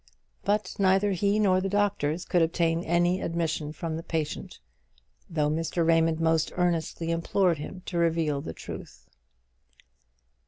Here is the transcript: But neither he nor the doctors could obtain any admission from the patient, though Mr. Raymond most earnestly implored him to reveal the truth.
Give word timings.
But 0.43 0.77
neither 0.79 1.11
he 1.11 1.37
nor 1.37 1.61
the 1.61 1.69
doctors 1.69 2.25
could 2.25 2.41
obtain 2.41 2.83
any 2.83 3.21
admission 3.21 3.71
from 3.71 3.97
the 3.97 4.01
patient, 4.03 4.57
though 5.29 5.47
Mr. 5.47 5.85
Raymond 5.85 6.19
most 6.19 6.51
earnestly 6.55 7.11
implored 7.11 7.59
him 7.59 7.83
to 7.85 7.99
reveal 7.99 8.41
the 8.41 8.51
truth. 8.51 9.07